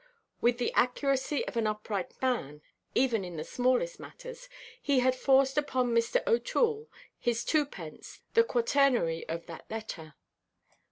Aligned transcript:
With 0.41 0.57
the 0.57 0.73
accuracy 0.73 1.47
of 1.47 1.57
an 1.57 1.67
upright 1.67 2.19
man 2.23 2.63
(even 2.95 3.23
in 3.23 3.37
the 3.37 3.43
smallest 3.43 3.99
matters), 3.99 4.49
he 4.81 5.01
had 5.01 5.13
forced 5.15 5.59
upon 5.59 5.89
Mr. 5.93 6.23
OʼToole 6.23 6.87
his 7.19 7.45
twopence, 7.45 8.21
the 8.33 8.43
quaternary 8.43 9.29
of 9.29 9.45
that 9.45 9.69
letter. 9.69 10.15